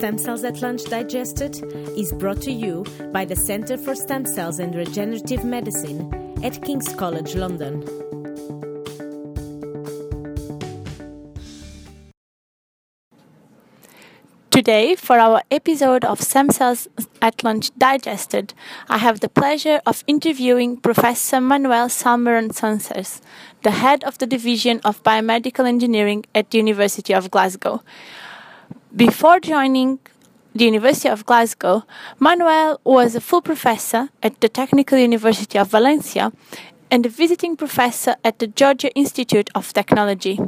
Stem 0.00 0.16
Cells 0.16 0.44
at 0.44 0.62
Lunch 0.62 0.84
Digested 0.84 1.62
is 1.94 2.10
brought 2.14 2.40
to 2.40 2.50
you 2.50 2.86
by 3.12 3.26
the 3.26 3.36
Centre 3.36 3.76
for 3.76 3.94
Stem 3.94 4.24
Cells 4.24 4.58
and 4.58 4.74
Regenerative 4.74 5.44
Medicine 5.44 6.08
at 6.42 6.62
King's 6.64 6.94
College 6.94 7.34
London. 7.34 7.82
Today, 14.50 14.94
for 14.96 15.18
our 15.18 15.42
episode 15.50 16.06
of 16.06 16.22
Stem 16.22 16.48
Cells 16.48 16.88
at 17.20 17.44
Lunch 17.44 17.70
Digested, 17.76 18.54
I 18.88 18.96
have 18.96 19.20
the 19.20 19.28
pleasure 19.28 19.82
of 19.84 20.02
interviewing 20.06 20.78
Professor 20.78 21.42
Manuel 21.42 21.90
Salmeron 21.90 22.54
Sanchez, 22.54 23.20
the 23.64 23.72
head 23.72 24.02
of 24.04 24.16
the 24.16 24.26
Division 24.26 24.80
of 24.82 25.02
Biomedical 25.02 25.68
Engineering 25.68 26.24
at 26.34 26.50
the 26.50 26.56
University 26.56 27.12
of 27.12 27.30
Glasgow. 27.30 27.82
Before 28.96 29.38
joining 29.38 30.00
the 30.52 30.64
University 30.64 31.08
of 31.08 31.24
Glasgow, 31.24 31.84
Manuel 32.18 32.80
was 32.82 33.14
a 33.14 33.20
full 33.20 33.40
professor 33.40 34.08
at 34.20 34.40
the 34.40 34.48
Technical 34.48 34.98
University 34.98 35.56
of 35.58 35.68
Valencia 35.68 36.32
and 36.90 37.06
a 37.06 37.08
visiting 37.08 37.56
professor 37.56 38.16
at 38.24 38.40
the 38.40 38.48
Georgia 38.48 38.92
Institute 38.96 39.48
of 39.54 39.72
Technology. 39.72 40.40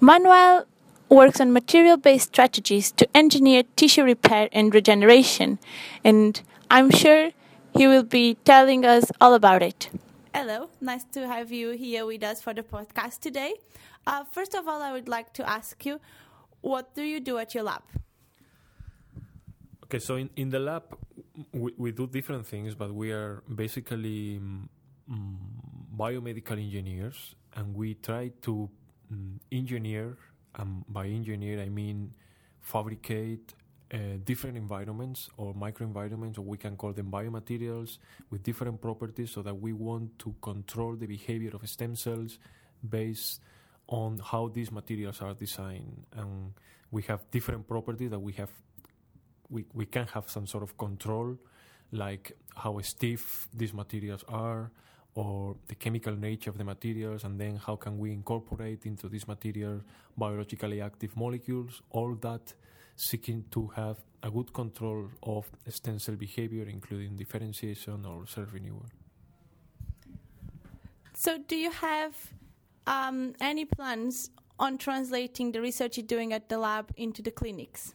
Manuel 0.00 0.66
works 1.08 1.40
on 1.40 1.52
material 1.52 1.96
based 1.96 2.30
strategies 2.30 2.90
to 2.90 3.08
engineer 3.16 3.62
tissue 3.76 4.02
repair 4.02 4.48
and 4.50 4.74
regeneration, 4.74 5.60
and 6.02 6.42
I'm 6.72 6.90
sure 6.90 7.30
he 7.76 7.86
will 7.86 8.02
be 8.02 8.34
telling 8.44 8.84
us 8.84 9.12
all 9.20 9.32
about 9.32 9.62
it. 9.62 9.90
Hello, 10.34 10.70
nice 10.80 11.04
to 11.12 11.28
have 11.28 11.52
you 11.52 11.70
here 11.70 12.04
with 12.04 12.24
us 12.24 12.42
for 12.42 12.52
the 12.52 12.64
podcast 12.64 13.20
today. 13.20 13.54
Uh, 14.08 14.24
first 14.24 14.54
of 14.56 14.66
all, 14.66 14.82
I 14.82 14.92
would 14.92 15.06
like 15.06 15.32
to 15.34 15.48
ask 15.48 15.86
you 15.86 16.00
what 16.64 16.94
do 16.94 17.02
you 17.02 17.20
do 17.20 17.36
at 17.36 17.54
your 17.54 17.64
lab? 17.64 17.82
Okay, 19.84 19.98
so 19.98 20.16
in, 20.16 20.30
in 20.36 20.48
the 20.48 20.58
lab, 20.58 20.84
we, 21.52 21.72
we 21.76 21.92
do 21.92 22.06
different 22.06 22.46
things, 22.46 22.74
but 22.74 22.92
we 22.92 23.12
are 23.12 23.42
basically 23.54 24.38
um, 24.38 24.68
biomedical 25.94 26.52
engineers, 26.52 27.34
and 27.54 27.74
we 27.74 27.94
try 27.94 28.32
to 28.40 28.70
um, 29.12 29.38
engineer, 29.52 30.16
and 30.56 30.84
by 30.88 31.06
engineer 31.06 31.60
I 31.60 31.68
mean 31.68 32.14
fabricate 32.62 33.52
uh, 33.92 33.98
different 34.24 34.56
environments 34.56 35.28
or 35.36 35.52
microenvironments, 35.52 36.38
or 36.38 36.42
we 36.42 36.56
can 36.56 36.76
call 36.76 36.94
them 36.94 37.10
biomaterials 37.10 37.98
with 38.30 38.42
different 38.42 38.80
properties, 38.80 39.32
so 39.32 39.42
that 39.42 39.54
we 39.54 39.74
want 39.74 40.18
to 40.20 40.34
control 40.40 40.96
the 40.96 41.06
behavior 41.06 41.50
of 41.52 41.68
stem 41.68 41.94
cells 41.94 42.38
based 42.88 43.42
on 43.88 44.18
how 44.18 44.48
these 44.48 44.70
materials 44.72 45.20
are 45.20 45.34
designed 45.34 46.04
and 46.16 46.52
we 46.90 47.02
have 47.02 47.30
different 47.30 47.66
properties 47.66 48.10
that 48.10 48.18
we 48.18 48.32
have 48.32 48.50
we, 49.50 49.64
we 49.74 49.84
can 49.84 50.06
have 50.06 50.28
some 50.30 50.46
sort 50.46 50.62
of 50.62 50.76
control 50.78 51.36
like 51.92 52.32
how 52.56 52.78
stiff 52.80 53.46
these 53.54 53.74
materials 53.74 54.24
are 54.28 54.70
or 55.14 55.56
the 55.68 55.74
chemical 55.74 56.16
nature 56.16 56.50
of 56.50 56.58
the 56.58 56.64
materials 56.64 57.24
and 57.24 57.38
then 57.38 57.56
how 57.56 57.76
can 57.76 57.98
we 57.98 58.10
incorporate 58.10 58.84
into 58.86 59.08
these 59.08 59.28
materials 59.28 59.82
biologically 60.16 60.80
active 60.80 61.16
molecules 61.16 61.82
all 61.90 62.14
that 62.14 62.54
seeking 62.96 63.44
to 63.50 63.66
have 63.76 63.98
a 64.22 64.30
good 64.30 64.52
control 64.52 65.08
of 65.22 65.44
stem 65.68 65.98
cell 65.98 66.16
behavior 66.16 66.64
including 66.68 67.16
differentiation 67.16 68.04
or 68.06 68.26
cell 68.26 68.46
renewal. 68.52 68.86
So 71.14 71.38
do 71.38 71.56
you 71.56 71.70
have 71.70 72.14
um, 72.86 73.34
any 73.40 73.64
plans 73.64 74.30
on 74.58 74.78
translating 74.78 75.52
the 75.52 75.60
research 75.60 75.96
you're 75.96 76.06
doing 76.06 76.32
at 76.32 76.48
the 76.48 76.58
lab 76.58 76.92
into 76.96 77.22
the 77.22 77.30
clinics? 77.30 77.94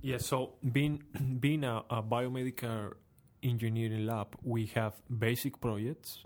Yes, 0.00 0.26
so 0.26 0.54
being 0.72 1.02
being 1.40 1.64
a, 1.64 1.82
a 1.90 2.02
biomedical 2.02 2.92
engineering 3.42 4.06
lab, 4.06 4.36
we 4.42 4.66
have 4.66 4.94
basic 5.18 5.60
projects, 5.60 6.24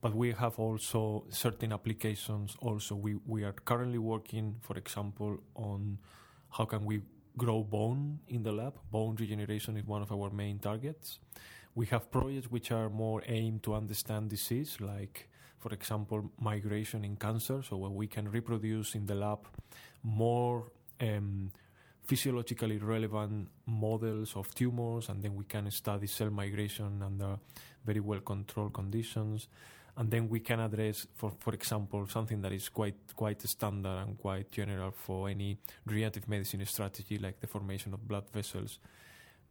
but 0.00 0.14
we 0.14 0.32
have 0.32 0.58
also 0.58 1.24
certain 1.28 1.72
applications. 1.72 2.56
Also, 2.60 2.94
we 2.94 3.16
we 3.26 3.44
are 3.44 3.52
currently 3.52 3.98
working, 3.98 4.56
for 4.60 4.76
example, 4.76 5.38
on 5.54 5.98
how 6.50 6.64
can 6.64 6.84
we 6.84 7.02
grow 7.36 7.62
bone 7.62 8.20
in 8.28 8.42
the 8.42 8.52
lab. 8.52 8.74
Bone 8.90 9.16
regeneration 9.16 9.76
is 9.76 9.84
one 9.84 10.02
of 10.02 10.10
our 10.10 10.30
main 10.30 10.58
targets. 10.58 11.18
We 11.74 11.86
have 11.86 12.10
projects 12.10 12.50
which 12.50 12.72
are 12.72 12.88
more 12.88 13.22
aimed 13.26 13.62
to 13.64 13.74
understand 13.74 14.30
disease, 14.30 14.78
like 14.80 15.28
for 15.66 15.74
example, 15.74 16.30
migration 16.38 17.04
in 17.04 17.16
cancer, 17.16 17.60
so 17.60 17.76
where 17.76 17.90
we 17.90 18.06
can 18.06 18.30
reproduce 18.30 18.94
in 18.94 19.04
the 19.04 19.16
lab 19.16 19.40
more 20.04 20.70
um, 21.00 21.50
physiologically 22.04 22.78
relevant 22.78 23.48
models 23.66 24.36
of 24.36 24.54
tumors, 24.54 25.08
and 25.08 25.20
then 25.24 25.34
we 25.34 25.44
can 25.44 25.68
study 25.72 26.06
cell 26.06 26.30
migration 26.30 27.02
under 27.02 27.36
very 27.84 27.98
well 27.98 28.20
controlled 28.20 28.74
conditions. 28.74 29.48
And 29.96 30.08
then 30.08 30.28
we 30.28 30.38
can 30.38 30.60
address, 30.60 31.08
for, 31.16 31.32
for 31.40 31.52
example, 31.52 32.06
something 32.06 32.40
that 32.42 32.52
is 32.52 32.68
quite 32.68 33.16
quite 33.16 33.42
standard 33.42 33.98
and 34.06 34.16
quite 34.16 34.52
general 34.52 34.92
for 34.92 35.28
any 35.28 35.58
regenerative 35.84 36.28
medicine 36.28 36.64
strategy, 36.66 37.18
like 37.18 37.40
the 37.40 37.48
formation 37.48 37.92
of 37.92 38.06
blood 38.06 38.30
vessels, 38.32 38.78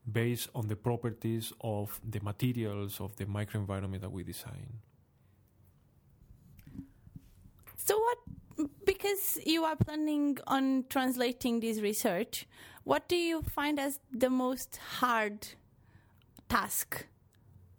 based 0.09 0.47
on 0.55 0.69
the 0.69 0.77
properties 0.77 1.51
of 1.59 1.99
the 2.09 2.21
materials 2.21 3.01
of 3.01 3.17
the 3.17 3.25
microenvironment 3.25 3.99
that 3.99 4.11
we 4.13 4.23
design. 4.23 4.79
So 7.77 7.97
what? 7.99 8.17
Because 8.85 9.37
you 9.45 9.65
are 9.65 9.75
planning 9.75 10.37
on 10.47 10.85
translating 10.89 11.59
this 11.59 11.81
research, 11.81 12.47
what 12.83 13.09
do 13.09 13.15
you 13.15 13.41
find 13.41 13.79
as 13.79 13.99
the 14.11 14.29
most 14.29 14.79
hard 14.99 15.47
task 16.47 17.05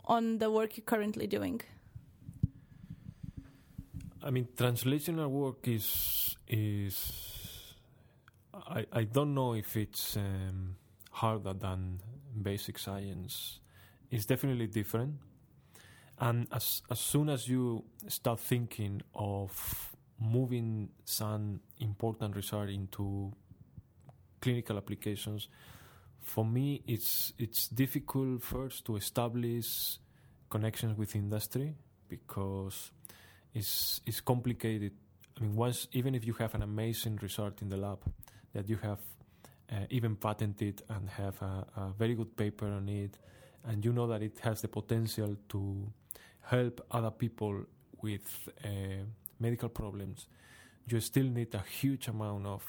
on 0.05 0.39
the 0.39 0.51
work 0.51 0.77
you're 0.77 0.85
currently 0.85 1.27
doing? 1.27 1.63
I 4.23 4.31
mean, 4.31 4.49
translational 4.57 5.31
work 5.31 5.67
is 5.69 6.37
is 6.49 7.75
I 8.53 8.85
I 8.93 9.05
don't 9.05 9.35
know 9.35 9.55
if 9.55 9.77
it's 9.77 10.17
um, 10.17 10.77
harder 11.11 11.55
than 11.55 12.01
basic 12.43 12.79
science. 12.79 13.61
It's 14.11 14.27
definitely 14.27 14.67
different, 14.67 15.15
and 16.19 16.47
as 16.53 16.83
as 16.91 17.01
soon 17.01 17.29
as 17.29 17.49
you 17.49 17.85
start 18.09 18.41
thinking 18.41 19.03
of 19.15 19.97
moving 20.19 20.89
some 21.05 21.61
important 21.79 22.35
research 22.37 22.71
into 22.71 23.33
clinical 24.41 24.77
applications, 24.79 25.49
for 26.23 26.45
me, 26.45 26.83
it's 26.87 27.33
it's 27.39 27.69
difficult 27.69 28.43
first 28.43 28.85
to 28.87 28.97
establish 28.97 29.99
connections 30.49 30.97
with 30.97 31.15
industry 31.15 31.75
because 32.09 32.91
it's 33.55 34.01
it's 34.07 34.21
complicated. 34.21 34.93
I 35.39 35.43
mean, 35.43 35.55
once 35.55 35.87
even 35.93 36.15
if 36.15 36.27
you 36.27 36.33
have 36.35 36.55
an 36.55 36.63
amazing 36.63 37.17
result 37.23 37.61
in 37.61 37.69
the 37.69 37.77
lab 37.77 37.99
that 38.55 38.69
you 38.71 38.77
have 38.77 39.01
uh, 39.71 39.85
even 39.91 40.17
patented 40.17 40.83
and 40.89 41.11
have 41.11 41.41
a, 41.43 41.67
a 41.77 41.93
very 41.99 42.15
good 42.15 42.37
paper 42.37 42.67
on 42.67 42.89
it, 42.89 43.19
and 43.65 43.85
you 43.85 43.93
know 43.93 44.07
that 44.07 44.23
it 44.23 44.39
has 44.41 44.63
the 44.63 44.69
potential 44.69 45.37
to 45.51 45.93
help 46.47 46.85
other 46.91 47.11
people 47.11 47.65
with 48.03 48.49
uh, 48.65 48.69
medical 49.41 49.69
problems, 49.69 50.27
you 50.87 51.01
still 51.01 51.27
need 51.27 51.55
a 51.55 51.65
huge 51.81 52.09
amount 52.09 52.47
of 52.47 52.63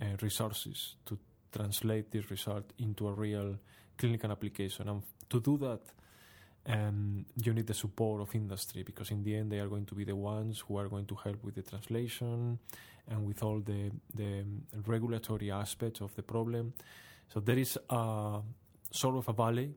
uh, 0.00 0.04
resources 0.22 0.96
to 1.04 1.18
translate 1.52 2.10
this 2.10 2.30
result 2.30 2.72
into 2.78 3.08
a 3.08 3.12
real 3.12 3.56
clinical 3.98 4.30
application. 4.30 4.88
And 4.88 5.02
to 5.28 5.40
do 5.40 5.58
that, 5.58 5.80
um, 6.66 7.24
you 7.42 7.52
need 7.52 7.66
the 7.66 7.74
support 7.74 8.20
of 8.20 8.34
industry 8.34 8.82
because 8.82 9.10
in 9.10 9.22
the 9.22 9.36
end 9.36 9.50
they 9.50 9.58
are 9.58 9.68
going 9.68 9.86
to 9.86 9.94
be 9.94 10.04
the 10.04 10.16
ones 10.16 10.60
who 10.60 10.78
are 10.78 10.88
going 10.88 11.06
to 11.06 11.14
help 11.14 11.42
with 11.42 11.54
the 11.54 11.62
translation 11.62 12.58
and 13.08 13.26
with 13.26 13.42
all 13.42 13.60
the 13.60 13.90
the 14.14 14.44
regulatory 14.86 15.50
aspects 15.50 16.00
of 16.00 16.14
the 16.14 16.22
problem. 16.22 16.72
So 17.32 17.40
there 17.40 17.58
is 17.58 17.78
a 17.88 18.40
sort 18.90 19.16
of 19.16 19.28
a 19.28 19.32
valley 19.32 19.74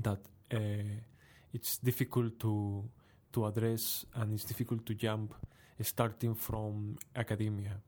that 0.00 0.18
uh, 0.52 0.58
it's 1.52 1.78
difficult 1.78 2.38
to 2.40 2.84
to 3.32 3.46
address 3.46 4.06
and 4.14 4.32
it's 4.34 4.44
difficult 4.44 4.86
to 4.86 4.94
jump 4.94 5.34
starting 5.82 6.34
from 6.34 6.96
academia. 7.14 7.80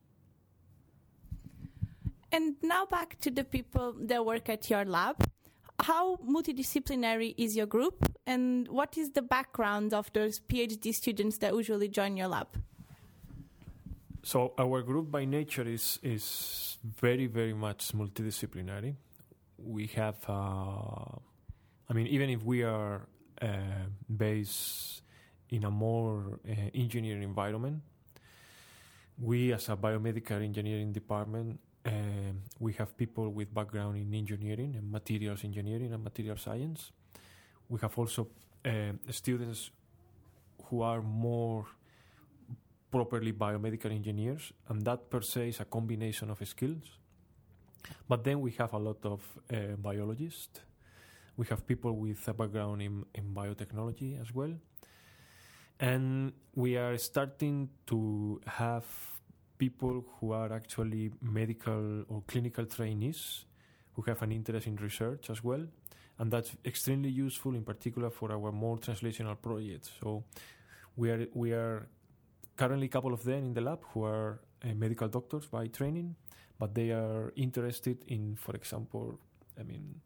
And 2.32 2.54
now 2.62 2.86
back 2.86 3.18
to 3.20 3.30
the 3.30 3.42
people 3.42 3.94
that 3.98 4.24
work 4.24 4.48
at 4.48 4.70
your 4.70 4.84
lab. 4.84 5.16
How 5.80 6.16
multidisciplinary 6.16 7.34
is 7.38 7.56
your 7.56 7.66
group, 7.66 8.04
and 8.26 8.68
what 8.68 8.98
is 8.98 9.12
the 9.12 9.22
background 9.22 9.94
of 9.94 10.12
those 10.12 10.38
PhD 10.38 10.94
students 10.94 11.38
that 11.38 11.54
usually 11.54 11.88
join 11.88 12.18
your 12.18 12.28
lab? 12.28 12.48
So 14.22 14.52
our 14.58 14.82
group 14.82 15.10
by 15.10 15.24
nature 15.24 15.66
is 15.66 15.98
is 16.02 16.76
very 16.84 17.26
very 17.26 17.54
much 17.54 17.92
multidisciplinary. 17.92 18.96
We 19.56 19.86
have, 19.96 20.18
uh, 20.28 21.16
I 21.88 21.92
mean, 21.94 22.06
even 22.08 22.28
if 22.28 22.44
we 22.44 22.62
are 22.62 23.08
based 24.08 25.02
in 25.50 25.64
a 25.64 25.70
more 25.70 26.38
uh, 26.48 26.52
engineering 26.74 27.22
environment. 27.22 27.82
We, 29.18 29.52
as 29.52 29.68
a 29.68 29.76
biomedical 29.76 30.42
engineering 30.42 30.92
department, 30.92 31.58
uh, 31.84 31.90
we 32.58 32.72
have 32.74 32.96
people 32.96 33.30
with 33.30 33.52
background 33.52 33.96
in 33.96 34.14
engineering 34.14 34.76
and 34.76 34.90
materials 34.90 35.44
engineering 35.44 35.92
and 35.92 36.02
material 36.02 36.36
science. 36.36 36.92
We 37.68 37.80
have 37.80 37.98
also 37.98 38.28
uh, 38.64 38.92
students 39.10 39.70
who 40.64 40.82
are 40.82 41.02
more 41.02 41.66
properly 42.90 43.32
biomedical 43.32 43.90
engineers, 43.90 44.52
and 44.68 44.84
that 44.84 45.10
per 45.10 45.20
se 45.20 45.48
is 45.48 45.60
a 45.60 45.64
combination 45.64 46.30
of 46.30 46.46
skills. 46.46 46.98
But 48.08 48.24
then 48.24 48.40
we 48.40 48.52
have 48.52 48.72
a 48.72 48.78
lot 48.78 49.04
of 49.04 49.20
uh, 49.52 49.76
biologists. 49.78 50.60
We 51.40 51.46
have 51.46 51.66
people 51.66 51.96
with 51.96 52.28
a 52.28 52.34
background 52.34 52.82
in, 52.82 53.06
in 53.14 53.32
biotechnology 53.32 54.20
as 54.20 54.34
well. 54.34 54.52
And 55.78 56.34
we 56.54 56.76
are 56.76 56.98
starting 56.98 57.70
to 57.86 58.42
have 58.46 58.84
people 59.56 60.04
who 60.14 60.32
are 60.32 60.52
actually 60.52 61.12
medical 61.22 62.04
or 62.10 62.22
clinical 62.26 62.66
trainees 62.66 63.46
who 63.94 64.02
have 64.02 64.20
an 64.20 64.32
interest 64.32 64.66
in 64.66 64.76
research 64.76 65.30
as 65.30 65.42
well. 65.42 65.64
And 66.18 66.30
that's 66.30 66.50
extremely 66.66 67.08
useful, 67.08 67.54
in 67.54 67.64
particular, 67.64 68.10
for 68.10 68.30
our 68.32 68.52
more 68.52 68.76
translational 68.76 69.40
projects. 69.40 69.90
So 70.02 70.24
we 70.94 71.10
are 71.10 71.26
we 71.32 71.52
are 71.52 71.88
currently 72.58 72.88
a 72.88 72.90
couple 72.90 73.14
of 73.14 73.24
them 73.24 73.46
in 73.46 73.54
the 73.54 73.62
lab 73.62 73.80
who 73.94 74.04
are 74.04 74.40
uh, 74.62 74.74
medical 74.74 75.08
doctors 75.08 75.46
by 75.46 75.68
training, 75.68 76.16
but 76.58 76.74
they 76.74 76.90
are 76.90 77.32
interested 77.34 78.04
in, 78.08 78.36
for 78.36 78.54
example, 78.54 79.18
I 79.58 79.62
mean, 79.62 80.02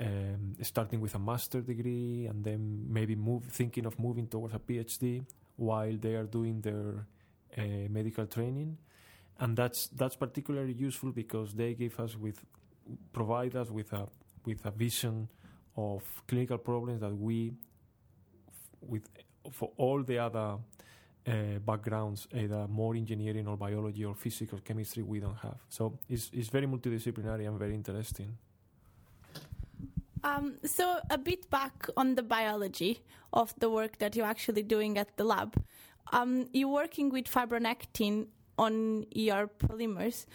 um, 0.00 0.54
starting 0.62 1.00
with 1.00 1.14
a 1.14 1.18
master 1.18 1.60
degree 1.60 2.26
and 2.26 2.44
then 2.44 2.84
maybe 2.88 3.14
move 3.14 3.44
thinking 3.44 3.86
of 3.86 3.98
moving 3.98 4.26
towards 4.26 4.54
a 4.54 4.58
PhD 4.58 5.24
while 5.56 5.96
they 5.96 6.14
are 6.14 6.24
doing 6.24 6.60
their 6.60 7.06
uh, 7.58 7.88
medical 7.90 8.26
training, 8.26 8.78
and 9.38 9.56
that's 9.56 9.88
that's 9.88 10.16
particularly 10.16 10.72
useful 10.72 11.12
because 11.12 11.54
they 11.54 11.74
give 11.74 11.98
us 12.00 12.16
with 12.16 12.44
provide 13.12 13.54
us 13.56 13.70
with 13.70 13.92
a 13.92 14.06
with 14.44 14.64
a 14.64 14.70
vision 14.70 15.28
of 15.76 16.02
clinical 16.26 16.58
problems 16.58 17.00
that 17.00 17.16
we 17.16 17.52
with 18.80 19.08
for 19.50 19.70
all 19.76 20.02
the 20.02 20.18
other 20.18 20.56
uh, 21.26 21.58
backgrounds, 21.64 22.26
either 22.34 22.66
more 22.68 22.94
engineering 22.94 23.46
or 23.46 23.56
biology 23.56 24.04
or 24.04 24.14
physics 24.14 24.52
or 24.52 24.58
chemistry, 24.58 25.02
we 25.02 25.20
don't 25.20 25.36
have. 25.36 25.56
So 25.68 25.98
it's, 26.08 26.30
it's 26.32 26.48
very 26.48 26.66
multidisciplinary 26.66 27.46
and 27.46 27.58
very 27.58 27.74
interesting. 27.74 28.36
Um, 30.24 30.58
so 30.64 31.00
a 31.10 31.18
bit 31.18 31.50
back 31.50 31.88
on 31.96 32.14
the 32.14 32.22
biology 32.22 33.02
of 33.32 33.54
the 33.58 33.68
work 33.68 33.98
that 33.98 34.14
you're 34.14 34.26
actually 34.26 34.62
doing 34.62 34.98
at 34.98 35.16
the 35.16 35.24
lab. 35.24 35.62
Um, 36.12 36.48
you're 36.52 36.68
working 36.68 37.10
with 37.10 37.24
fibronectin 37.24 38.26
on 38.58 39.06
your 39.10 39.48
polymers. 39.48 40.26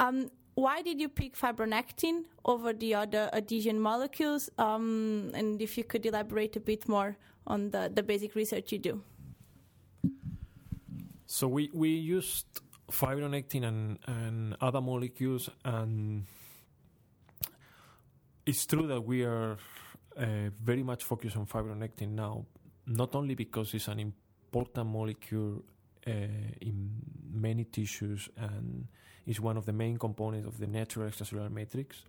Um, 0.00 0.30
why 0.54 0.82
did 0.82 1.00
you 1.00 1.08
pick 1.08 1.36
fibronectin 1.36 2.24
over 2.44 2.72
the 2.72 2.94
other 2.94 3.28
adhesion 3.32 3.80
molecules? 3.80 4.48
Um, 4.56 5.30
and 5.34 5.60
if 5.60 5.76
you 5.76 5.84
could 5.84 6.06
elaborate 6.06 6.56
a 6.56 6.60
bit 6.60 6.88
more 6.88 7.16
on 7.46 7.70
the, 7.70 7.90
the 7.92 8.02
basic 8.02 8.34
research 8.34 8.72
you 8.72 8.78
do. 8.78 9.02
So 11.26 11.48
we, 11.48 11.70
we 11.74 11.88
used 11.88 12.46
fibronectin 12.90 13.64
and, 13.64 13.98
and 14.06 14.56
other 14.60 14.80
molecules, 14.80 15.50
and 15.64 16.24
it's 18.46 18.66
true 18.66 18.86
that 18.86 19.00
we 19.00 19.22
are 19.24 19.56
uh, 20.16 20.50
very 20.62 20.82
much 20.82 21.04
focused 21.04 21.36
on 21.36 21.46
fibronectin 21.46 22.10
now, 22.10 22.44
not 22.86 23.14
only 23.14 23.34
because 23.34 23.74
it's 23.74 23.88
an 23.88 24.00
important 24.00 24.86
molecule 24.86 25.64
uh, 26.06 26.10
in 26.60 26.90
many 27.32 27.64
tissues 27.64 28.28
and 28.36 28.86
is 29.26 29.40
one 29.40 29.56
of 29.56 29.64
the 29.64 29.72
main 29.72 29.96
components 29.96 30.46
of 30.46 30.58
the 30.58 30.66
natural 30.66 31.08
extracellular 31.08 31.50
matrix, 31.50 32.04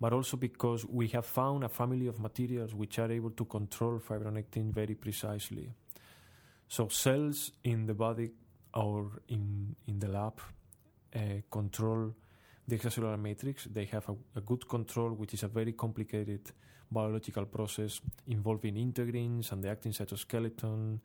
but 0.00 0.12
also 0.12 0.36
because 0.36 0.84
we 0.84 1.06
have 1.08 1.24
found 1.24 1.62
a 1.62 1.68
family 1.68 2.08
of 2.08 2.18
materials 2.18 2.74
which 2.74 2.98
are 2.98 3.10
able 3.10 3.30
to 3.30 3.44
control 3.44 4.00
fibronectin 4.00 4.72
very 4.72 4.94
precisely. 4.94 5.70
So 6.66 6.88
cells 6.88 7.52
in 7.62 7.86
the 7.86 7.94
body 7.94 8.30
or 8.74 9.22
in 9.28 9.76
in 9.86 10.00
the 10.00 10.08
lab 10.08 10.40
uh, 11.14 11.20
control 11.50 12.14
the 12.66 12.76
extracellular 12.76 13.20
matrix. 13.20 13.64
They 13.64 13.84
have 13.86 14.08
a, 14.08 14.14
a, 14.36 14.40
good 14.40 14.68
control, 14.68 15.10
which 15.10 15.34
is 15.34 15.42
a 15.42 15.48
very 15.48 15.72
complicated 15.72 16.50
biological 16.90 17.46
process 17.46 18.00
involving 18.26 18.74
integrins 18.76 19.52
and 19.52 19.62
the 19.62 19.70
actin 19.70 19.92
cytoskeleton 19.92 20.98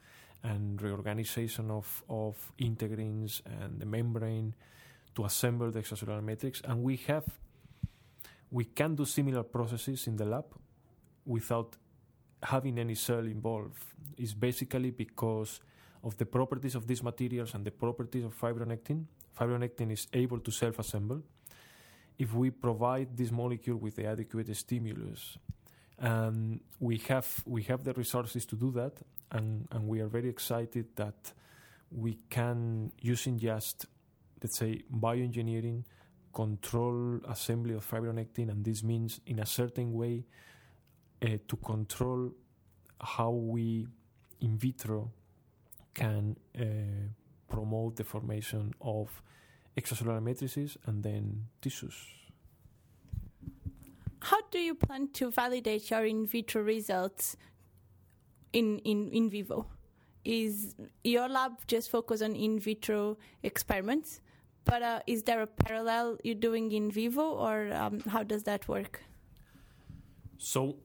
and 0.44 0.81
reorganization 0.81 1.71
of, 1.71 2.03
of 2.09 2.51
integrins 2.59 3.41
and 3.61 3.79
the 3.79 3.85
membrane 3.85 4.53
to 5.15 5.25
assemble 5.25 5.71
the 5.71 5.79
extracellular 5.81 6.23
matrix. 6.23 6.61
And 6.61 6.83
we 6.83 6.95
have 7.07 7.25
we 8.51 8.65
can 8.65 8.95
do 8.95 9.05
similar 9.05 9.44
processes 9.44 10.07
in 10.07 10.15
the 10.15 10.25
lab 10.25 10.45
without 11.25 11.75
having 12.41 12.79
any 12.79 12.95
cell 12.95 13.19
involved. 13.19 13.83
It's 14.17 14.33
basically 14.33 14.91
because 14.91 15.59
of 16.03 16.17
the 16.17 16.25
properties 16.25 16.75
of 16.75 16.88
these 16.88 17.03
materials 17.03 17.53
and 17.53 17.63
the 17.63 17.71
properties 17.71 18.23
of 18.23 18.39
fibronectin. 18.39 19.05
Fibronectin 19.38 19.91
is 19.91 20.07
able 20.13 20.39
to 20.39 20.51
self 20.51 20.79
assemble 20.79 21.21
if 22.19 22.33
we 22.33 22.51
provide 22.51 23.16
this 23.16 23.31
molecule 23.31 23.77
with 23.77 23.95
the 23.95 24.06
adequate 24.06 24.54
stimulus. 24.56 25.38
And 25.98 26.60
we 26.80 26.98
have 27.07 27.44
we 27.45 27.63
have 27.63 27.83
the 27.83 27.94
resources 27.94 28.45
to 28.48 28.56
do 28.56 28.71
that, 28.71 28.94
and, 29.31 29.68
and 29.71 29.88
we 29.88 30.00
are 30.01 30.07
very 30.07 30.30
excited 30.30 30.95
that 30.95 31.33
we 31.92 32.19
can 32.30 32.92
using 33.01 33.39
just 33.39 33.86
let's 34.42 34.57
say 34.57 34.83
bioengineering 34.94 35.83
control 36.33 37.19
assembly 37.27 37.74
of 37.74 37.89
fibronectin, 37.89 38.50
and 38.50 38.63
this 38.63 38.83
means 38.83 39.19
in 39.25 39.39
a 39.39 39.45
certain 39.45 39.92
way 39.94 40.25
uh, 41.22 41.27
to 41.48 41.57
control 41.57 42.31
how 43.01 43.31
we 43.31 43.88
in 44.39 44.57
vitro 44.57 45.12
can 45.94 46.38
uh, 46.57 46.63
promote 47.50 47.98
the 47.98 48.04
formation 48.04 48.74
of 48.80 49.22
extracellular 49.79 50.21
matrices 50.21 50.77
and 50.85 51.03
then 51.03 51.47
tissues. 51.61 51.95
How 54.21 54.41
do 54.51 54.59
you 54.59 54.75
plan 54.75 55.09
to 55.13 55.31
validate 55.31 55.89
your 55.89 56.05
in 56.05 56.25
vitro 56.25 56.61
results 56.61 57.37
in, 58.51 58.79
in, 58.79 59.09
in 59.11 59.29
vivo? 59.29 59.65
Is 60.25 60.75
your 61.03 61.29
lab 61.29 61.53
just 61.67 61.89
focused 61.89 62.21
on 62.21 62.35
in 62.35 62.59
vitro 62.59 63.17
experiments? 63.43 64.19
But 64.65 64.81
uh, 64.83 64.99
is 65.07 65.23
there 65.23 65.41
a 65.41 65.48
parallel 65.48 66.17
you're 66.24 66.36
doing 66.36 66.71
in 66.71 66.91
vivo, 66.91 67.21
or 67.21 67.74
um, 67.74 68.01
how 68.01 68.24
does 68.24 68.43
that 68.43 68.67
work? 68.67 69.01
So, 70.38 70.75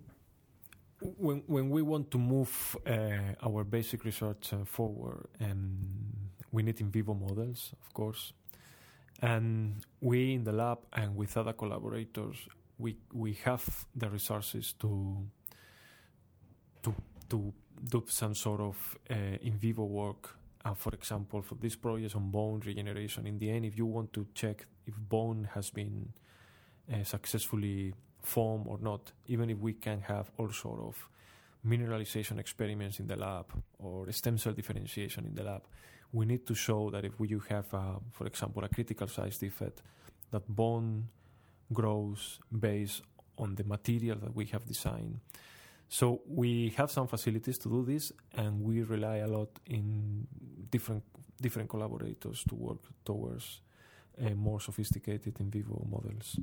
when 1.00 1.42
when 1.46 1.68
we 1.68 1.82
want 1.82 2.10
to 2.12 2.18
move 2.18 2.76
uh, 2.86 3.34
our 3.42 3.64
basic 3.64 4.04
research 4.04 4.52
uh, 4.54 4.64
forward, 4.64 5.26
um, 5.40 5.76
we 6.50 6.62
need 6.62 6.80
in 6.80 6.90
vivo 6.90 7.14
models, 7.14 7.74
of 7.84 7.92
course, 7.92 8.32
and 9.24 9.76
we 10.02 10.34
in 10.34 10.44
the 10.44 10.52
lab 10.52 10.78
and 10.92 11.16
with 11.16 11.36
other 11.36 11.54
collaborators, 11.54 12.36
we 12.78 12.96
we 13.12 13.32
have 13.44 13.86
the 13.96 14.08
resources 14.10 14.74
to 14.80 15.16
to 16.82 16.94
to 17.30 17.52
do 17.90 18.04
some 18.06 18.34
sort 18.34 18.60
of 18.60 18.98
uh, 19.10 19.14
in 19.40 19.58
vivo 19.58 19.84
work. 19.84 20.36
For 20.76 20.94
example, 20.94 21.42
for 21.42 21.56
this 21.56 21.76
project 21.76 22.16
on 22.16 22.30
bone 22.30 22.62
regeneration, 22.64 23.26
in 23.26 23.38
the 23.38 23.50
end, 23.50 23.66
if 23.66 23.76
you 23.76 23.84
want 23.84 24.12
to 24.14 24.26
check 24.34 24.66
if 24.86 24.94
bone 24.96 25.48
has 25.54 25.70
been 25.70 26.08
uh, 26.92 27.04
successfully 27.04 27.92
formed 28.22 28.66
or 28.66 28.78
not, 28.78 29.12
even 29.26 29.50
if 29.50 29.58
we 29.58 29.74
can 29.74 30.00
have 30.00 30.30
all 30.38 30.50
sort 30.50 30.80
of 30.80 31.08
mineralization 31.66 32.38
experiments 32.38 32.98
in 32.98 33.06
the 33.06 33.16
lab 33.16 33.46
or 33.78 34.10
stem 34.12 34.38
cell 34.38 34.54
differentiation 34.54 35.26
in 35.26 35.34
the 35.34 35.42
lab, 35.42 35.62
we 36.14 36.24
need 36.24 36.46
to 36.46 36.54
show 36.54 36.90
that 36.90 37.04
if 37.04 37.18
we 37.18 37.28
you 37.28 37.40
have, 37.50 37.74
uh, 37.74 37.98
for 38.12 38.26
example, 38.26 38.62
a 38.62 38.68
critical 38.68 39.08
size 39.08 39.36
defect, 39.36 39.82
that 40.30 40.48
bone 40.48 41.08
grows 41.72 42.38
based 42.56 43.02
on 43.36 43.56
the 43.56 43.64
material 43.64 44.16
that 44.22 44.34
we 44.34 44.44
have 44.46 44.64
designed. 44.64 45.18
So 45.88 46.22
we 46.28 46.72
have 46.76 46.90
some 46.90 47.08
facilities 47.08 47.58
to 47.58 47.68
do 47.68 47.84
this, 47.84 48.12
and 48.36 48.62
we 48.62 48.82
rely 48.82 49.16
a 49.18 49.26
lot 49.26 49.50
in 49.66 50.26
different 50.70 51.02
different 51.40 51.68
collaborators 51.68 52.44
to 52.48 52.54
work 52.54 52.82
towards 53.04 53.60
uh, 54.24 54.30
more 54.30 54.60
sophisticated 54.60 55.40
in 55.40 55.50
vivo 55.50 55.84
models. 55.90 56.38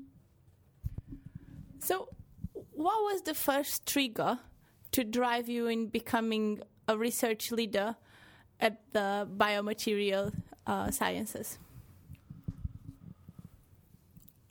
So, 1.79 2.09
what 2.53 2.99
was 3.07 3.21
the 3.21 3.33
first 3.33 3.85
trigger 3.85 4.37
to 4.91 5.03
drive 5.05 5.47
you 5.47 5.67
in 5.67 5.87
becoming 5.87 6.59
a 6.89 6.97
research 6.97 7.51
leader 7.51 7.95
at 8.61 8.79
the 8.93 9.27
biomaterial 9.37 10.31
uh, 10.67 10.91
sciences? 10.91 11.57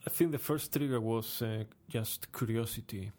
I 0.07 0.11
think 0.11 0.33
the 0.33 0.39
first 0.39 0.73
trigger 0.73 1.01
was 1.01 1.43
uh, 1.43 1.65
just 1.89 2.33
curiosity. 2.33 3.13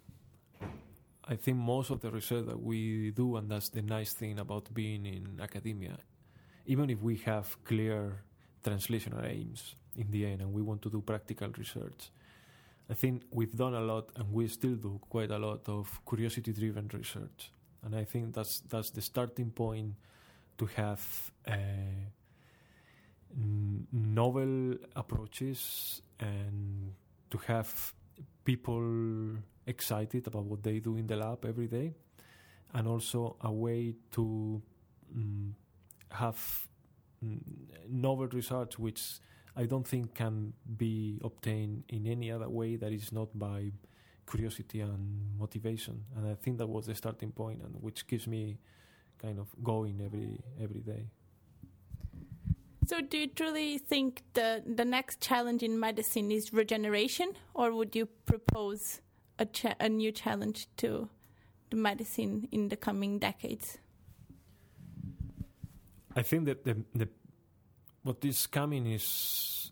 I 1.25 1.35
think 1.35 1.57
most 1.57 1.91
of 1.91 2.01
the 2.01 2.11
research 2.11 2.45
that 2.47 2.61
we 2.61 3.11
do, 3.11 3.37
and 3.37 3.49
that's 3.49 3.69
the 3.69 3.81
nice 3.81 4.13
thing 4.13 4.39
about 4.39 4.73
being 4.73 5.05
in 5.05 5.39
academia, 5.41 5.97
even 6.65 6.89
if 6.89 7.01
we 7.01 7.15
have 7.17 7.57
clear 7.63 8.23
translational 8.63 9.25
aims, 9.25 9.75
in 9.95 10.09
the 10.11 10.25
end, 10.25 10.41
and 10.41 10.53
we 10.53 10.61
want 10.61 10.81
to 10.81 10.89
do 10.89 11.01
practical 11.01 11.49
research. 11.57 12.11
I 12.89 12.93
think 12.93 13.23
we've 13.31 13.55
done 13.55 13.73
a 13.73 13.81
lot, 13.81 14.09
and 14.15 14.31
we 14.31 14.47
still 14.47 14.75
do 14.75 14.99
quite 15.09 15.31
a 15.31 15.37
lot 15.37 15.67
of 15.69 15.99
curiosity-driven 16.07 16.89
research, 16.93 17.51
and 17.83 17.95
I 17.95 18.03
think 18.03 18.33
that's 18.33 18.61
that's 18.61 18.89
the 18.89 19.01
starting 19.01 19.51
point 19.51 19.95
to 20.61 20.67
have 20.75 21.31
uh, 21.47 21.53
novel 23.91 24.75
approaches 24.95 26.03
and 26.19 26.93
to 27.31 27.39
have 27.47 27.93
people 28.43 29.37
excited 29.65 30.27
about 30.27 30.45
what 30.45 30.61
they 30.61 30.77
do 30.77 30.97
in 30.97 31.07
the 31.07 31.15
lab 31.15 31.43
every 31.45 31.65
day, 31.65 31.95
and 32.75 32.87
also 32.87 33.37
a 33.41 33.51
way 33.51 33.95
to 34.11 34.61
mm, 35.17 35.51
have 36.11 36.67
novel 37.89 38.27
research 38.27 38.77
which 38.77 39.19
I 39.55 39.65
don't 39.65 39.87
think 39.87 40.13
can 40.13 40.53
be 40.77 41.19
obtained 41.23 41.85
in 41.89 42.05
any 42.05 42.31
other 42.31 42.49
way 42.49 42.75
that 42.75 42.91
is 42.91 43.11
not 43.11 43.29
by 43.37 43.71
curiosity 44.29 44.81
and 44.81 45.39
motivation. 45.39 46.05
And 46.15 46.27
I 46.27 46.35
think 46.35 46.59
that 46.59 46.67
was 46.67 46.85
the 46.85 46.93
starting 46.93 47.31
point, 47.31 47.63
and 47.63 47.81
which 47.81 48.05
gives 48.05 48.27
me 48.27 48.59
kind 49.21 49.39
of 49.39 49.47
going 49.63 50.01
every 50.01 50.39
every 50.61 50.81
day. 50.81 51.07
So, 52.87 52.99
do 52.99 53.17
you 53.17 53.27
truly 53.27 53.77
think 53.77 54.21
the 54.33 54.63
the 54.65 54.85
next 54.85 55.21
challenge 55.21 55.63
in 55.63 55.79
medicine 55.79 56.31
is 56.31 56.51
regeneration, 56.51 57.33
or 57.53 57.73
would 57.73 57.95
you 57.95 58.07
propose 58.25 59.01
a 59.39 59.45
cha- 59.45 59.75
a 59.79 59.87
new 59.87 60.11
challenge 60.11 60.67
to 60.77 61.09
the 61.69 61.77
medicine 61.77 62.47
in 62.51 62.69
the 62.69 62.75
coming 62.75 63.19
decades? 63.19 63.77
I 66.15 66.21
think 66.23 66.45
that 66.45 66.65
the, 66.65 66.75
the 66.93 67.07
what 68.03 68.25
is 68.25 68.47
coming 68.47 68.87
is, 68.87 69.71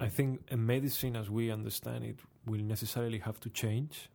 I 0.00 0.08
think, 0.08 0.40
a 0.50 0.56
medicine 0.56 1.14
as 1.14 1.30
we 1.30 1.50
understand 1.52 2.04
it 2.04 2.18
will 2.46 2.62
necessarily 2.62 3.18
have 3.18 3.38
to 3.40 3.50
change, 3.50 4.08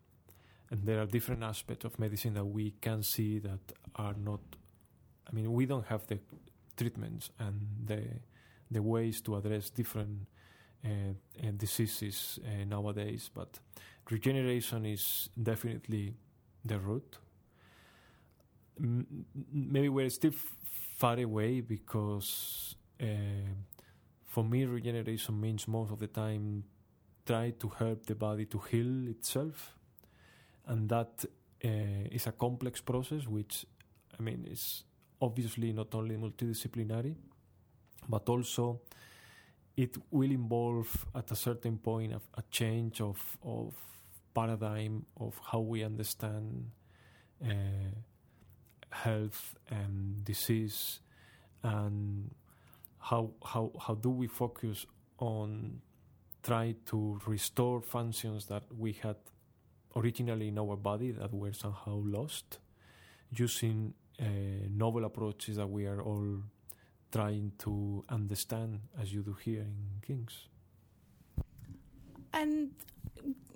and 0.70 0.84
there 0.86 1.00
are 1.00 1.06
different 1.06 1.44
aspects 1.44 1.86
of 1.86 2.00
medicine 2.00 2.34
that 2.34 2.46
we 2.46 2.72
can 2.82 3.04
see 3.04 3.40
that 3.40 3.60
are 3.96 4.16
not. 4.16 4.42
I 5.30 5.34
mean, 5.36 5.52
we 5.54 5.66
don't 5.66 5.86
have 5.88 6.06
the 6.08 6.20
treatments 6.78 7.30
and 7.40 7.62
the 7.86 8.02
the 8.72 8.82
ways 8.82 9.22
to 9.22 9.36
address 9.36 9.70
different 9.70 10.28
uh, 10.86 10.90
uh, 10.90 11.52
diseases 11.58 12.40
uh, 12.46 12.64
nowadays, 12.66 13.30
but 13.34 13.60
regeneration 14.10 14.86
is 14.86 15.30
definitely 15.42 16.16
the 16.66 16.80
route. 16.80 17.18
M- 18.80 19.26
maybe 19.54 19.90
we're 19.90 20.10
still 20.10 20.32
f- 20.34 20.56
far 20.98 21.20
away 21.20 21.62
because 21.62 22.76
uh, 23.02 23.06
for 24.26 24.44
me, 24.44 24.66
regeneration 24.66 25.40
means 25.40 25.68
most 25.68 25.92
of 25.92 26.00
the 26.00 26.08
time 26.08 26.64
try 27.26 27.52
to 27.52 27.70
help 27.70 28.06
the 28.06 28.16
body 28.16 28.46
to 28.46 28.60
heal 28.60 29.08
itself, 29.10 29.78
and 30.68 30.90
that 30.90 31.26
uh, 31.66 31.70
is 32.12 32.28
a 32.28 32.32
complex 32.32 32.82
process, 32.82 33.28
which 33.28 33.66
I 34.20 34.24
mean 34.24 34.48
is 34.50 34.84
obviously 35.22 35.72
not 35.72 35.94
only 35.96 36.16
multidisciplinary, 36.16 37.16
but 38.10 38.28
also 38.28 38.82
it 39.78 39.96
will 40.12 40.32
involve 40.32 41.06
at 41.16 41.32
a 41.32 41.36
certain 41.36 41.78
point 41.78 42.14
a, 42.14 42.22
a 42.38 42.44
change 42.50 43.02
of 43.02 43.20
of 43.44 43.74
paradigm 44.34 45.06
of 45.20 45.40
how 45.52 45.60
we 45.60 45.84
understand 45.84 46.72
uh, 47.44 47.50
health 48.90 49.56
and 49.70 50.24
disease 50.24 51.00
and 51.64 52.32
how 53.00 53.32
how 53.44 53.72
how 53.80 53.94
do 53.96 54.10
we 54.10 54.28
focus 54.28 54.86
on 55.20 55.82
try 56.44 56.76
to 56.86 57.20
restore 57.28 57.82
functions 57.82 58.48
that 58.48 58.64
we 58.78 58.94
had 58.94 59.16
originally 59.96 60.48
in 60.48 60.58
our 60.58 60.76
body 60.76 61.12
that 61.12 61.34
were 61.34 61.54
somehow 61.54 62.02
lost 62.06 62.60
using 63.32 63.94
novel 64.20 65.06
approaches 65.06 65.58
that 65.58 65.68
we 65.68 65.86
are 65.86 66.02
all 66.02 66.42
trying 67.12 67.52
to 67.60 68.04
understand 68.10 68.80
as 69.00 69.14
you 69.14 69.22
do 69.22 69.34
here 69.34 69.62
in 69.62 70.02
King's. 70.06 70.48
And 72.34 72.72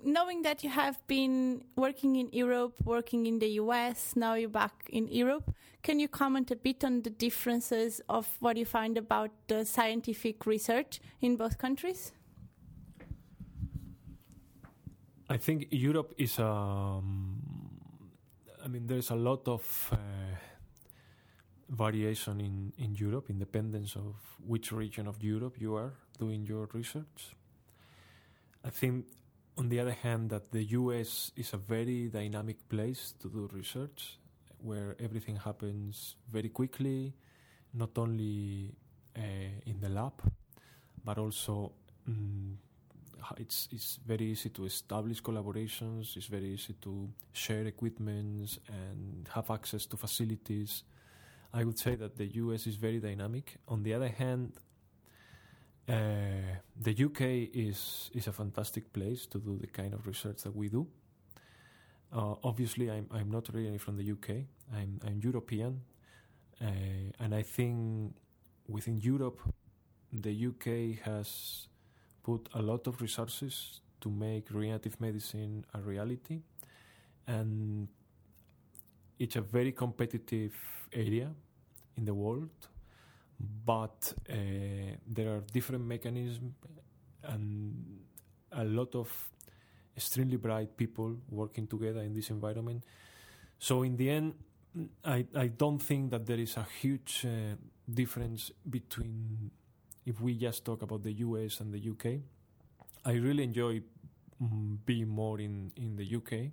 knowing 0.04 0.42
that 0.42 0.62
you 0.62 0.70
have 0.70 1.04
been 1.06 1.64
working 1.76 2.16
in 2.16 2.28
Europe, 2.32 2.74
working 2.84 3.26
in 3.26 3.38
the 3.38 3.48
US, 3.62 4.14
now 4.14 4.34
you're 4.34 4.50
back 4.50 4.88
in 4.90 5.08
Europe, 5.08 5.54
can 5.82 5.98
you 5.98 6.08
comment 6.08 6.50
a 6.50 6.56
bit 6.56 6.84
on 6.84 7.02
the 7.02 7.10
differences 7.10 8.00
of 8.08 8.28
what 8.40 8.56
you 8.56 8.66
find 8.66 8.98
about 8.98 9.30
the 9.48 9.64
scientific 9.64 10.46
research 10.46 11.00
in 11.20 11.36
both 11.36 11.58
countries? 11.58 12.12
I 15.28 15.38
think 15.38 15.66
Europe 15.70 16.14
is 16.18 16.38
um, 16.38 17.36
I 18.66 18.68
mean, 18.68 18.88
there's 18.88 19.10
a 19.10 19.14
lot 19.14 19.46
of 19.46 19.90
uh, 19.92 19.96
variation 21.68 22.40
in, 22.40 22.72
in 22.78 22.94
Europe, 22.94 23.30
independence 23.30 23.96
of 23.96 24.14
which 24.46 24.72
region 24.72 25.06
of 25.06 25.22
Europe 25.22 25.56
you 25.60 25.74
are 25.74 25.92
doing 26.18 26.46
your 26.46 26.68
research. 26.72 27.34
I 28.64 28.70
think, 28.70 29.06
on 29.58 29.68
the 29.68 29.80
other 29.80 29.96
hand, 30.02 30.30
that 30.30 30.52
the 30.52 30.64
US 30.64 31.32
is 31.36 31.52
a 31.52 31.56
very 31.56 32.08
dynamic 32.08 32.68
place 32.68 33.14
to 33.20 33.28
do 33.28 33.48
research, 33.52 34.18
where 34.58 34.96
everything 35.00 35.36
happens 35.36 36.16
very 36.30 36.48
quickly, 36.48 37.14
not 37.74 37.96
only 37.98 38.74
uh, 39.16 39.20
in 39.66 39.80
the 39.80 39.88
lab, 39.88 40.12
but 41.04 41.18
also 41.18 41.72
mm, 42.08 42.54
it's 43.38 43.68
it's 43.72 43.98
very 44.06 44.26
easy 44.26 44.50
to 44.50 44.64
establish 44.64 45.22
collaborations. 45.22 46.16
It's 46.16 46.26
very 46.26 46.46
easy 46.46 46.74
to 46.82 47.08
share 47.32 47.66
equipment 47.66 48.58
and 48.68 49.28
have 49.34 49.50
access 49.50 49.86
to 49.86 49.96
facilities. 49.96 50.84
I 51.52 51.64
would 51.64 51.78
say 51.78 51.94
that 51.96 52.16
the 52.16 52.26
US 52.26 52.66
is 52.66 52.76
very 52.76 53.00
dynamic. 53.00 53.56
On 53.68 53.82
the 53.82 53.94
other 53.94 54.08
hand, 54.08 54.52
uh, 55.88 55.94
the 56.80 56.94
UK 57.04 57.20
is 57.54 58.10
is 58.14 58.26
a 58.26 58.32
fantastic 58.32 58.92
place 58.92 59.26
to 59.26 59.38
do 59.38 59.56
the 59.58 59.66
kind 59.68 59.94
of 59.94 60.06
research 60.06 60.42
that 60.42 60.54
we 60.54 60.68
do. 60.68 60.86
Uh, 62.12 62.34
obviously, 62.44 62.90
I'm 62.90 63.06
I'm 63.10 63.30
not 63.30 63.48
really 63.52 63.78
from 63.78 63.96
the 63.96 64.12
UK. 64.12 64.46
I'm 64.74 65.00
I'm 65.06 65.20
European, 65.22 65.80
uh, 66.60 66.66
and 67.20 67.34
I 67.34 67.42
think 67.42 68.14
within 68.68 68.98
Europe, 69.00 69.40
the 70.12 70.32
UK 70.48 71.00
has 71.04 71.68
put 72.22 72.48
a 72.54 72.62
lot 72.62 72.86
of 72.86 73.00
resources 73.00 73.80
to 74.00 74.10
make 74.10 74.50
regenerative 74.50 75.00
medicine 75.00 75.64
a 75.74 75.80
reality, 75.80 76.40
and 77.26 77.88
it's 79.18 79.36
a 79.36 79.40
very 79.40 79.72
competitive 79.72 80.54
area 80.92 81.30
in 81.96 82.04
the 82.04 82.14
world. 82.14 82.50
But 83.64 84.14
uh, 84.30 84.34
there 85.06 85.28
are 85.34 85.40
different 85.52 85.84
mechanisms 85.84 86.54
and 87.24 88.00
a 88.52 88.64
lot 88.64 88.94
of 88.94 89.08
extremely 89.96 90.36
bright 90.36 90.76
people 90.76 91.16
working 91.30 91.66
together 91.66 92.00
in 92.00 92.14
this 92.14 92.30
environment. 92.30 92.84
So 93.58 93.82
in 93.82 93.96
the 93.96 94.10
end, 94.10 94.34
I, 95.04 95.26
I 95.34 95.46
don't 95.48 95.78
think 95.78 96.10
that 96.10 96.26
there 96.26 96.38
is 96.38 96.56
a 96.56 96.66
huge 96.80 97.24
uh, 97.26 97.56
difference 97.92 98.50
between 98.68 99.50
if 100.04 100.20
we 100.20 100.34
just 100.36 100.64
talk 100.64 100.82
about 100.82 101.02
the 101.02 101.12
US 101.12 101.60
and 101.60 101.72
the 101.72 101.90
UK. 101.90 102.20
I 103.04 103.12
really 103.12 103.44
enjoy 103.44 103.82
mm, 104.42 104.78
being 104.84 105.08
more 105.08 105.40
in, 105.40 105.72
in 105.76 105.96
the 105.96 106.16
UK. 106.16 106.50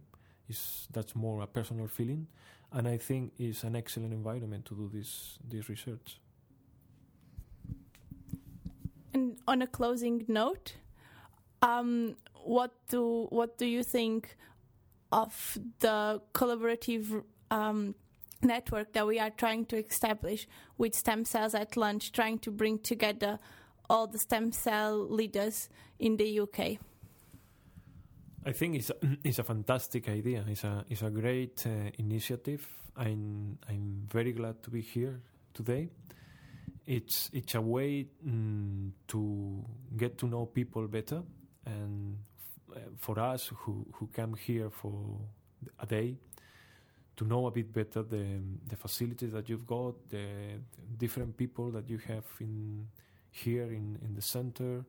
Is 0.50 0.88
that's 0.92 1.16
more 1.16 1.42
a 1.42 1.48
personal 1.48 1.88
feeling, 1.88 2.28
and 2.72 2.88
I 2.88 2.98
think 2.98 3.34
it's 3.38 3.64
an 3.64 3.76
excellent 3.76 4.14
environment 4.14 4.66
to 4.66 4.76
do 4.76 4.90
this 4.94 5.38
this 5.48 5.70
research. 5.70 6.20
And 9.14 9.38
on 9.48 9.62
a 9.62 9.68
closing 9.68 10.26
note, 10.28 10.74
um, 11.62 12.16
what 12.44 12.72
do 12.90 13.28
what 13.30 13.58
do 13.58 13.66
you 13.66 13.84
think 13.84 14.36
of 15.12 15.58
the 15.80 16.22
collaborative 16.34 17.24
um, 17.52 17.96
network 18.42 18.94
that 18.94 19.06
we 19.06 19.20
are 19.20 19.30
trying 19.30 19.66
to 19.66 19.78
establish 19.78 20.48
with 20.78 20.96
stem 20.96 21.24
cells 21.24 21.54
at 21.54 21.78
lunch, 21.78 22.12
trying 22.12 22.40
to 22.40 22.52
bring 22.52 22.80
together 22.80 23.40
all 23.90 24.08
the 24.08 24.18
stem 24.18 24.52
cell 24.52 25.08
leaders 25.08 25.70
in 26.00 26.18
the 26.18 26.40
UK? 26.40 26.80
I 28.46 28.52
think 28.52 28.76
it's 28.76 28.90
a, 28.90 28.96
it's 29.24 29.40
a 29.40 29.44
fantastic 29.44 30.10
idea. 30.10 30.44
It's 30.48 30.64
a 30.64 30.86
it's 30.90 31.02
a 31.02 31.10
great 31.10 31.66
uh, 31.66 31.92
initiative. 31.98 32.68
I'm 32.96 33.58
I'm 33.70 34.08
very 34.12 34.34
glad 34.34 34.62
to 34.64 34.70
be 34.70 34.82
here 34.82 35.22
today. 35.54 35.90
It's 36.86 37.30
it's 37.34 37.56
a 37.56 37.62
way 37.62 38.08
mm, 38.26 38.92
to 39.08 39.64
get 39.96 40.18
to 40.20 40.28
know 40.28 40.46
people 40.46 40.88
better, 40.88 41.24
and 41.66 42.18
f- 42.38 42.78
uh, 42.78 42.80
for 42.98 43.18
us 43.20 43.52
who 43.56 43.86
who 43.94 44.08
come 44.08 44.36
here 44.36 44.70
for 44.70 45.20
a 45.80 45.86
day, 45.86 46.18
to 47.16 47.26
know 47.26 47.48
a 47.48 47.52
bit 47.52 47.72
better 47.72 48.04
the 48.04 48.26
the 48.68 48.76
facilities 48.76 49.32
that 49.32 49.48
you've 49.48 49.66
got, 49.66 49.96
the 50.10 50.60
different 50.98 51.38
people 51.38 51.72
that 51.72 51.90
you 51.90 51.98
have 52.00 52.26
in 52.42 52.88
here 53.32 53.72
in 53.72 53.98
in 54.04 54.14
the 54.16 54.22
center, 54.22 54.84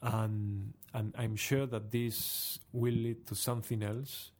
and 0.00 0.72
and 0.92 1.14
I'm 1.16 1.36
sure 1.36 1.66
that 1.66 1.90
this 1.90 2.58
will 2.72 2.94
lead 2.94 3.26
to 3.26 3.34
something 3.34 3.82
else, 3.82 4.32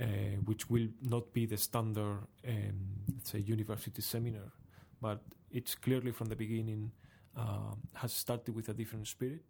uh, 0.00 0.04
which 0.44 0.70
will 0.70 0.88
not 1.02 1.32
be 1.32 1.46
the 1.46 1.56
standard, 1.56 2.18
um, 2.46 2.80
let's 3.14 3.30
say, 3.30 3.40
university 3.40 4.02
seminar, 4.02 4.52
but 5.00 5.20
it's 5.50 5.74
clearly 5.74 6.12
from 6.12 6.28
the 6.28 6.36
beginning 6.36 6.92
uh, 7.36 7.74
has 7.94 8.12
started 8.12 8.54
with 8.54 8.68
a 8.68 8.74
different 8.74 9.06
spirit, 9.06 9.44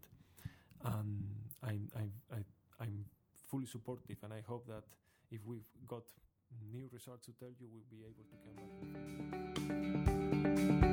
and 0.85 1.25
I'm 1.62 1.88
I'm 1.97 2.12
I, 2.32 2.44
I'm 2.80 3.04
fully 3.50 3.66
supportive, 3.66 4.16
and 4.23 4.32
I 4.32 4.42
hope 4.47 4.66
that 4.66 4.85
if 5.30 5.40
we've 5.47 5.68
got 5.87 6.02
new 6.73 6.88
results 6.92 7.26
to 7.26 7.32
tell 7.32 7.50
you, 7.59 7.68
we'll 7.70 7.90
be 7.90 8.04
able 8.04 8.25
to 8.30 8.37
come 8.44 8.56
back. 10.80 10.89